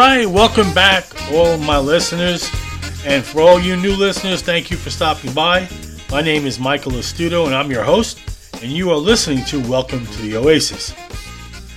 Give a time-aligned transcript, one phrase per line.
[0.00, 2.50] right, welcome back, all my listeners.
[3.04, 5.68] And for all you new listeners, thank you for stopping by.
[6.10, 8.18] My name is Michael Astuto, and I'm your host,
[8.62, 10.94] and you are listening to Welcome to the Oasis.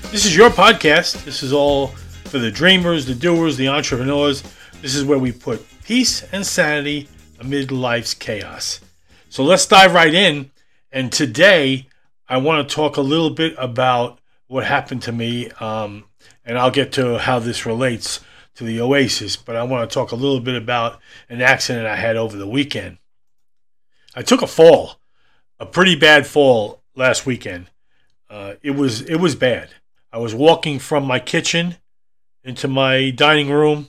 [0.09, 1.25] This is your podcast.
[1.25, 4.41] This is all for the dreamers, the doers, the entrepreneurs.
[4.81, 7.09] This is where we put peace and sanity
[7.41, 8.79] amid life's chaos.
[9.27, 10.49] So let's dive right in.
[10.93, 11.89] And today,
[12.29, 14.19] I want to talk a little bit about
[14.53, 16.03] what happened to me, um,
[16.45, 18.19] and I'll get to how this relates
[18.53, 21.95] to the Oasis, but I want to talk a little bit about an accident I
[21.95, 22.99] had over the weekend.
[24.15, 24.99] I took a fall,
[25.59, 27.71] a pretty bad fall last weekend.
[28.29, 29.69] Uh, it was it was bad.
[30.11, 31.77] I was walking from my kitchen
[32.43, 33.87] into my dining room,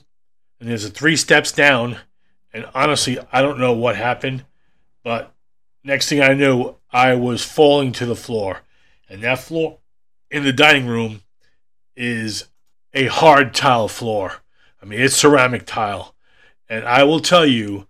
[0.59, 1.97] and there's a three steps down.
[2.51, 4.45] And honestly, I don't know what happened,
[5.03, 5.31] but
[5.83, 8.61] next thing I knew, I was falling to the floor,
[9.07, 9.77] and that floor
[10.35, 11.21] in the dining room
[11.95, 12.49] is
[12.93, 14.43] a hard tile floor.
[14.81, 16.13] I mean, it's ceramic tile.
[16.67, 17.87] And I will tell you,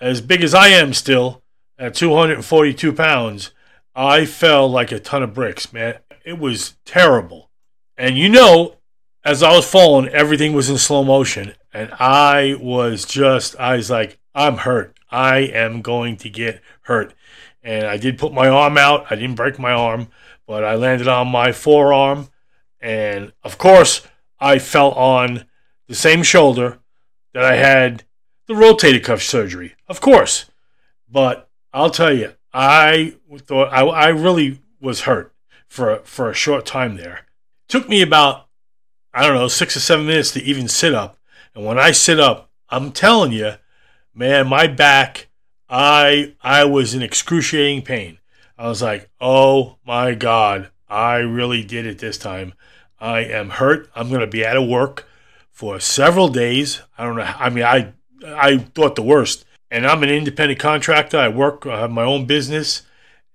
[0.00, 1.42] as big as I am still,
[1.76, 3.50] at 242 pounds,
[3.92, 5.98] I fell like a ton of bricks, man.
[6.24, 7.50] It was terrible.
[7.96, 8.76] And you know,
[9.24, 11.54] as I was falling, everything was in slow motion.
[11.74, 14.96] And I was just, I was like, I'm hurt.
[15.10, 17.14] I am going to get hurt.
[17.64, 19.06] And I did put my arm out.
[19.10, 20.06] I didn't break my arm,
[20.50, 22.28] but I landed on my forearm.
[22.80, 24.04] And of course,
[24.40, 25.44] I fell on
[25.86, 26.80] the same shoulder
[27.32, 28.02] that I had
[28.48, 30.46] the rotator cuff surgery, of course.
[31.08, 35.32] But I'll tell you, I thought I, I really was hurt
[35.68, 37.26] for for a short time there.
[37.68, 38.48] Took me about
[39.14, 41.16] I don't know six or seven minutes to even sit up,
[41.54, 43.52] and when I sit up, I'm telling you,
[44.12, 45.28] man, my back,
[45.68, 48.18] I I was in excruciating pain.
[48.60, 52.52] I was like, oh my god, I really did it this time.
[52.98, 53.88] I am hurt.
[53.94, 55.08] I'm going to be out of work
[55.50, 56.82] for several days.
[56.98, 57.22] I don't know.
[57.22, 59.46] I mean, I I thought the worst.
[59.70, 61.16] And I'm an independent contractor.
[61.16, 61.64] I work.
[61.64, 62.82] I have my own business.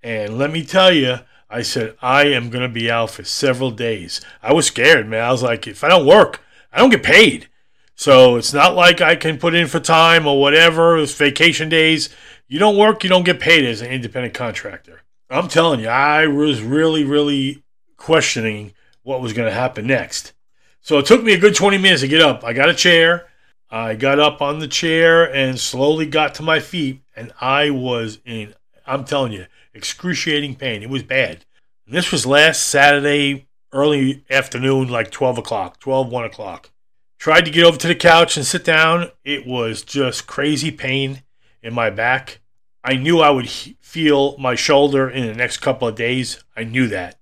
[0.00, 1.16] And let me tell you,
[1.50, 4.20] I said I am going to be out for several days.
[4.44, 5.24] I was scared, man.
[5.24, 6.40] I was like, if I don't work,
[6.72, 7.48] I don't get paid.
[7.96, 10.96] So it's not like I can put in for time or whatever.
[10.96, 12.10] It's vacation days.
[12.46, 15.02] You don't work, you don't get paid as an independent contractor.
[15.28, 17.64] I'm telling you, I was really, really
[17.96, 18.72] questioning
[19.02, 20.32] what was going to happen next.
[20.80, 22.44] So it took me a good 20 minutes to get up.
[22.44, 23.26] I got a chair.
[23.68, 28.20] I got up on the chair and slowly got to my feet, and I was
[28.24, 28.54] in,
[28.86, 30.82] I'm telling you, excruciating pain.
[30.82, 31.44] It was bad.
[31.86, 36.70] And this was last Saturday, early afternoon, like 12 o'clock, 12, 1 o'clock.
[37.18, 39.10] Tried to get over to the couch and sit down.
[39.24, 41.22] It was just crazy pain
[41.62, 42.38] in my back.
[42.86, 46.44] I knew I would he- feel my shoulder in the next couple of days.
[46.56, 47.18] I knew that.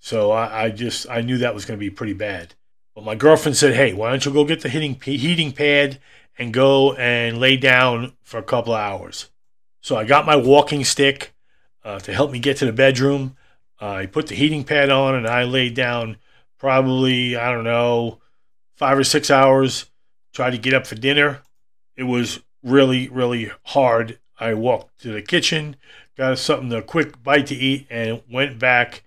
[0.00, 2.54] So I, I just, I knew that was going to be pretty bad.
[2.94, 6.00] But my girlfriend said, hey, why don't you go get the heating, heating pad
[6.38, 9.28] and go and lay down for a couple of hours?
[9.82, 11.34] So I got my walking stick
[11.84, 13.36] uh, to help me get to the bedroom.
[13.80, 16.16] Uh, I put the heating pad on and I laid down
[16.58, 18.20] probably, I don't know,
[18.76, 19.84] five or six hours.
[20.32, 21.42] Tried to get up for dinner.
[21.94, 24.18] It was really, really hard.
[24.40, 25.76] I walked to the kitchen,
[26.16, 29.02] got something, a quick bite to eat, and went back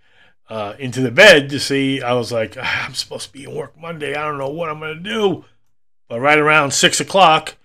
[0.49, 2.01] uh, into the bed to see.
[2.01, 4.15] I was like, ah, I'm supposed to be in work Monday.
[4.15, 5.45] I don't know what I'm going to do.
[6.09, 7.55] But right around six o'clock,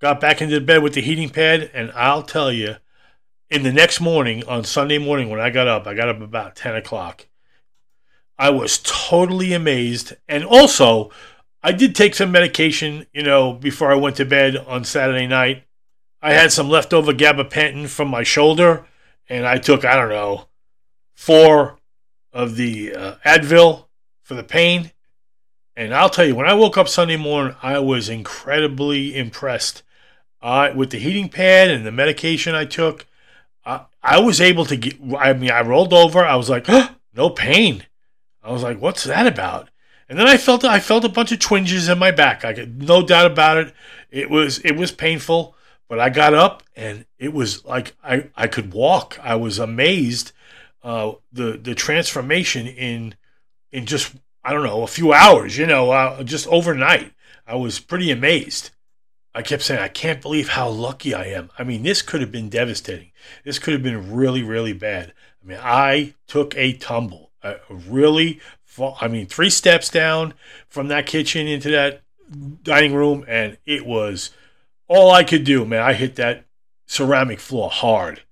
[0.00, 2.76] got back into the bed with the heating pad, and I'll tell you,
[3.50, 6.56] in the next morning, on Sunday morning when I got up, I got up about
[6.56, 7.26] 10 o'clock.
[8.38, 10.14] I was totally amazed.
[10.28, 11.10] And also,
[11.62, 15.64] I did take some medication, you know, before I went to bed on Saturday night.
[16.26, 18.84] I had some leftover gabapentin from my shoulder,
[19.28, 20.48] and I took, I don't know,
[21.14, 21.78] four
[22.32, 23.86] of the uh, Advil
[24.22, 24.90] for the pain.
[25.76, 29.84] And I'll tell you, when I woke up Sunday morning, I was incredibly impressed
[30.42, 33.06] uh, with the heating pad and the medication I took.
[33.64, 36.24] I, I was able to get, I mean, I rolled over.
[36.24, 36.66] I was like,
[37.14, 37.86] no pain.
[38.42, 39.68] I was like, what's that about?
[40.08, 42.44] And then I felt I felt a bunch of twinges in my back.
[42.44, 43.74] I got no doubt about it.
[44.10, 45.54] It was it was painful,
[45.88, 49.18] but I got up and it was like I, I could walk.
[49.22, 50.32] I was amazed
[50.82, 53.14] uh, the the transformation in
[53.72, 55.56] in just I don't know a few hours.
[55.56, 57.12] You know, uh, just overnight.
[57.46, 58.70] I was pretty amazed.
[59.36, 61.50] I kept saying, I can't believe how lucky I am.
[61.58, 63.12] I mean, this could have been devastating.
[63.44, 65.12] This could have been really, really bad.
[65.44, 68.40] I mean, I took a tumble, a really,
[68.80, 70.32] I mean, three steps down
[70.68, 72.00] from that kitchen into that
[72.62, 74.30] dining room, and it was
[74.88, 75.82] all I could do, man.
[75.82, 76.44] I hit that
[76.86, 78.22] ceramic floor hard.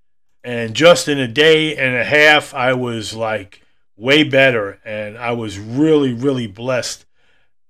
[0.42, 3.62] And just in a day and a half, I was like
[3.96, 4.78] way better.
[4.84, 7.06] And I was really, really blessed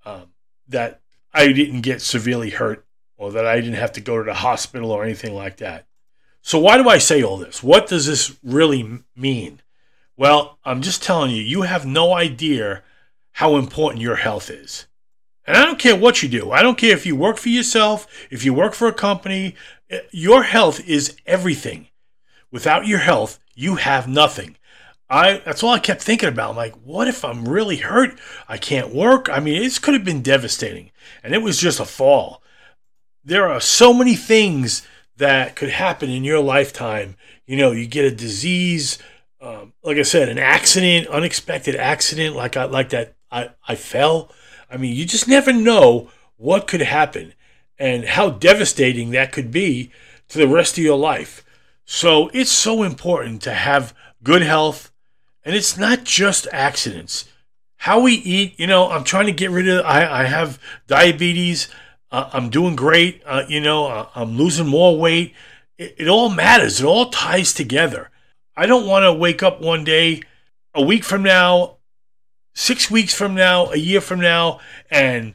[0.05, 0.33] um,
[0.69, 1.01] that
[1.33, 2.85] I didn't get severely hurt
[3.17, 5.87] or that I didn't have to go to the hospital or anything like that.
[6.43, 7.63] So, why do I say all this?
[7.63, 9.63] What does this really mean?
[10.17, 12.83] Well, I'm just telling you, you have no idea
[13.33, 14.87] how important your health is.
[15.47, 16.51] And I don't care what you do.
[16.51, 19.55] I don't care if you work for yourself, if you work for a company,
[19.91, 21.89] eh, your health is everything.
[22.51, 24.57] Without your health, you have nothing.
[25.11, 26.51] I that's all I kept thinking about.
[26.51, 28.19] I'm like, what if I'm really hurt?
[28.49, 29.29] I can't work.
[29.29, 30.91] I mean, this could have been devastating.
[31.23, 32.43] And it was just a fall.
[33.23, 34.87] There are so many things
[35.17, 37.17] that could happen in your lifetime.
[37.47, 38.99] You know, you get a disease,
[39.41, 44.33] um, like I said, an accident, unexpected accident, like I like that I, I fell.
[44.75, 47.35] I mean, you just never know what could happen
[47.79, 49.93] and how devastating that could be
[50.29, 51.45] to the rest of your life.
[51.85, 53.95] So it's so important to have
[54.25, 54.91] good health,
[55.45, 57.27] and it's not just accidents.
[57.77, 59.85] How we eat, you know, I'm trying to get rid of.
[59.85, 61.69] I, I have diabetes.
[62.11, 63.23] Uh, I'm doing great.
[63.25, 65.35] Uh, you know, uh, I'm losing more weight.
[65.79, 66.81] It, it all matters.
[66.81, 68.11] It all ties together.
[68.57, 70.23] I don't want to wake up one day,
[70.75, 71.74] a week from now,
[72.55, 74.61] six weeks from now, a year from now,
[74.91, 75.35] and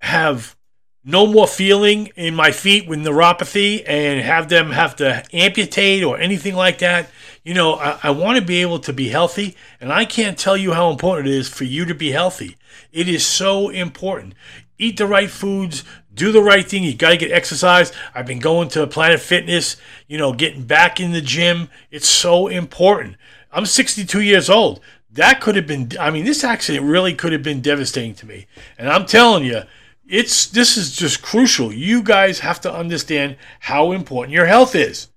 [0.00, 0.56] have
[1.04, 6.18] no more feeling in my feet with neuropathy and have them have to amputate or
[6.18, 7.08] anything like that.
[7.44, 10.56] You know, I, I want to be able to be healthy, and I can't tell
[10.56, 12.56] you how important it is for you to be healthy.
[12.92, 14.34] It is so important.
[14.78, 16.82] Eat the right foods, do the right thing.
[16.82, 17.92] You got to get exercise.
[18.12, 19.76] I've been going to Planet Fitness,
[20.08, 21.68] you know, getting back in the gym.
[21.90, 23.16] It's so important.
[23.52, 24.80] I'm 62 years old
[25.16, 28.46] that could have been i mean this accident really could have been devastating to me.
[28.78, 29.62] And i'm telling you
[30.08, 31.72] it's this is just crucial.
[31.72, 35.08] You guys have to understand how important your health is.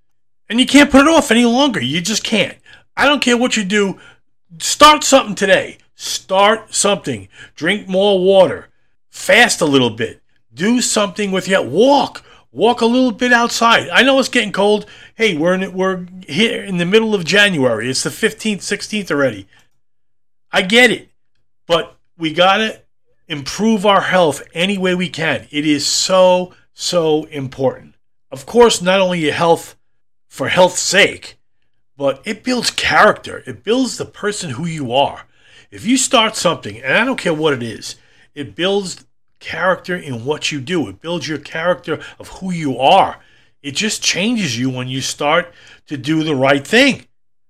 [0.49, 1.79] And you can't put it off any longer.
[1.79, 2.57] You just can't.
[2.97, 3.99] I don't care what you do.
[4.57, 5.77] Start something today.
[5.95, 7.27] Start something.
[7.55, 8.69] Drink more water.
[9.09, 10.21] Fast a little bit.
[10.51, 12.25] Do something with your walk.
[12.51, 13.89] Walk a little bit outside.
[13.89, 14.87] I know it's getting cold.
[15.13, 17.91] Hey we're in we're here in the middle of january.
[17.91, 19.47] It's the 15th 16th already
[20.51, 21.09] I get it,
[21.67, 22.81] but we got to
[23.27, 25.47] improve our health any way we can.
[25.51, 27.95] It is so, so important.
[28.31, 29.75] Of course, not only your health
[30.27, 31.39] for health's sake,
[31.95, 33.43] but it builds character.
[33.45, 35.25] It builds the person who you are.
[35.69, 37.95] If you start something, and I don't care what it is,
[38.33, 39.05] it builds
[39.39, 40.87] character in what you do.
[40.87, 43.19] It builds your character of who you are.
[43.61, 45.53] It just changes you when you start
[45.87, 47.05] to do the right thing.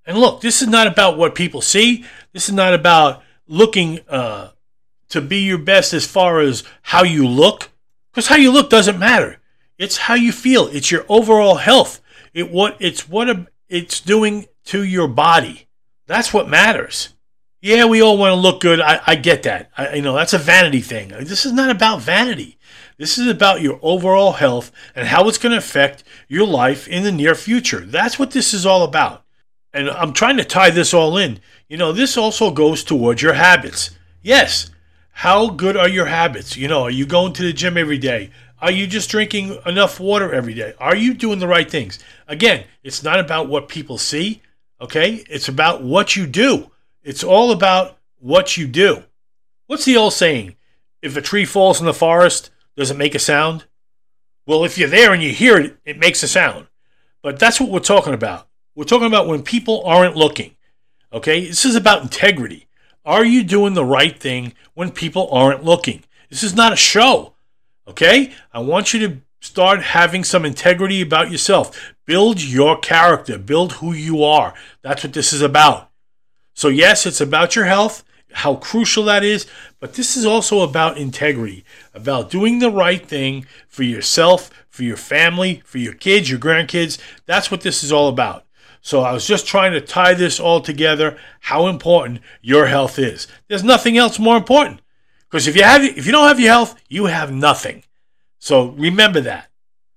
[0.06, 2.04] And look, this is not about what people see.
[2.34, 4.52] This is not about looking uh,
[5.10, 7.70] to be your best as far as how you look,
[8.12, 9.40] because how you look doesn't matter.
[9.78, 10.68] It's how you feel.
[10.68, 12.02] It's your overall health.
[12.34, 15.68] It what it's what it's doing to your body.
[16.06, 17.14] That's what matters.
[17.62, 18.80] Yeah, we all want to look good.
[18.80, 19.72] I, I get that.
[19.78, 21.10] I, you know that's a vanity thing.
[21.10, 22.58] This is not about vanity.
[22.98, 27.04] This is about your overall health and how it's going to affect your life in
[27.04, 27.80] the near future.
[27.80, 29.24] That's what this is all about.
[29.74, 31.39] And I'm trying to tie this all in.
[31.68, 33.92] You know, this also goes towards your habits.
[34.21, 34.71] Yes.
[35.12, 36.57] How good are your habits?
[36.57, 38.31] You know, are you going to the gym every day?
[38.62, 40.74] Are you just drinking enough water every day?
[40.79, 42.00] Are you doing the right things?
[42.27, 44.41] Again, it's not about what people see,
[44.82, 45.24] okay?
[45.29, 46.72] It's about what you do.
[47.03, 49.03] It's all about what you do.
[49.67, 50.55] What's the old saying?
[51.01, 53.65] If a tree falls in the forest, does it make a sound?
[54.46, 56.67] Well, if you're there and you hear it, it makes a sound.
[57.22, 58.49] But that's what we're talking about.
[58.79, 60.55] We're talking about when people aren't looking.
[61.12, 62.69] Okay, this is about integrity.
[63.03, 66.05] Are you doing the right thing when people aren't looking?
[66.29, 67.33] This is not a show.
[67.89, 71.93] Okay, I want you to start having some integrity about yourself.
[72.05, 74.53] Build your character, build who you are.
[74.81, 75.89] That's what this is about.
[76.53, 79.45] So, yes, it's about your health, how crucial that is,
[79.81, 84.95] but this is also about integrity, about doing the right thing for yourself, for your
[84.95, 86.98] family, for your kids, your grandkids.
[87.25, 88.45] That's what this is all about.
[88.81, 93.27] So I was just trying to tie this all together, how important your health is.
[93.48, 94.81] There's nothing else more important.
[95.29, 97.83] Because if you have if you don't have your health, you have nothing.
[98.39, 99.50] So remember that.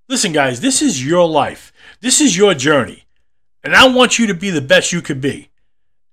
[0.09, 1.73] Listen, guys, this is your life.
[2.01, 3.05] This is your journey.
[3.65, 5.49] And I want you to be the best you could be.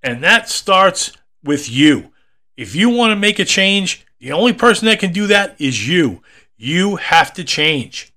[0.02, 1.12] And that starts
[1.42, 2.12] with you.
[2.56, 5.88] If you want to make a change, the only person that can do that is
[5.88, 6.22] you.
[6.56, 8.12] You have to change.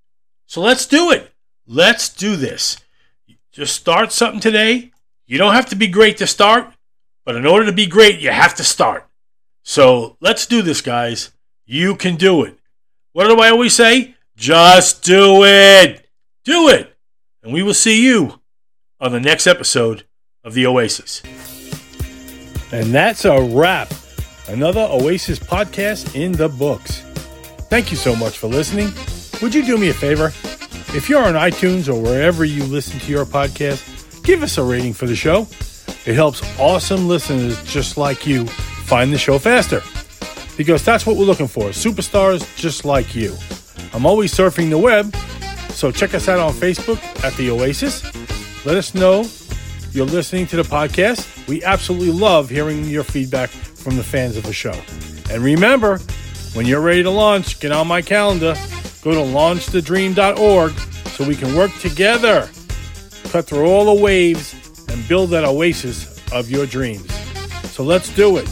[0.46, 1.32] So let's do it.
[1.66, 2.78] Let's do this.
[3.54, 4.92] Just start something today.
[5.28, 6.74] You don't have to be great to start,
[7.24, 9.08] but in order to be great, you have to start.
[9.62, 11.30] So let's do this, guys.
[11.64, 12.58] You can do it.
[13.12, 14.16] What do I always say?
[14.36, 16.10] Just do it.
[16.44, 16.98] Do it.
[17.44, 18.42] And we will see you
[19.00, 20.04] on the next episode
[20.44, 21.22] of The Oasis.
[22.72, 23.94] And that's a wrap.
[24.48, 27.02] Another Oasis podcast in the books.
[27.70, 28.90] Thank you so much for listening.
[29.44, 30.34] Would you do me a favor?
[30.96, 34.94] If you're on iTunes or wherever you listen to your podcast, give us a rating
[34.94, 35.48] for the show.
[36.06, 39.82] It helps awesome listeners just like you find the show faster.
[40.56, 43.36] Because that's what we're looking for superstars just like you.
[43.92, 45.16] I'm always surfing the web,
[45.72, 48.04] so check us out on Facebook at The Oasis.
[48.64, 49.26] Let us know
[49.94, 51.48] you're listening to the podcast.
[51.48, 54.80] We absolutely love hearing your feedback from the fans of the show.
[55.32, 55.98] And remember,
[56.54, 58.56] when you're ready to launch, get on my calendar.
[59.04, 60.72] Go to launchthedream.org
[61.10, 62.50] so we can work together,
[63.32, 64.56] cut through all the waves,
[64.88, 67.14] and build that oasis of your dreams.
[67.72, 68.50] So let's do it.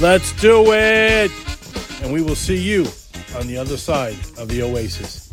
[0.00, 1.30] Let's do it.
[2.02, 2.86] And we will see you
[3.36, 5.25] on the other side of the oasis.